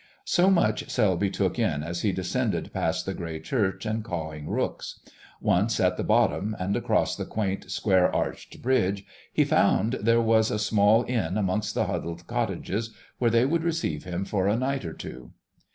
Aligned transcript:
So 0.25 0.49
much 0.49 0.89
Selby 0.89 1.29
took 1.29 1.59
in 1.59 1.83
as 1.83 2.01
he 2.01 2.11
descended 2.11 2.73
past 2.73 3.05
the 3.05 3.13
grey 3.13 3.39
church 3.39 3.85
and 3.85 4.03
cawing 4.03 4.47
rooks; 4.49 4.99
once 5.39 5.79
at 5.79 5.95
the 5.95 6.03
bottom 6.03 6.55
and 6.59 6.75
across 6.75 7.15
the 7.15 7.23
quaint, 7.23 7.69
square 7.69 8.11
arched 8.11 8.63
bridge, 8.63 9.05
he 9.31 9.45
found 9.45 9.99
there 10.01 10.19
was 10.19 10.49
a 10.49 10.57
small 10.57 11.03
inn 11.07 11.37
amongst 11.37 11.75
the 11.75 11.85
huddled 11.85 12.25
cottages, 12.25 12.95
where 13.19 13.29
they 13.29 13.45
would 13.45 13.63
receive 13.63 14.03
him 14.03 14.25
for 14.25 14.47
a 14.47 14.57
night 14.57 14.85
or 14.85 14.93
two. 14.93 15.33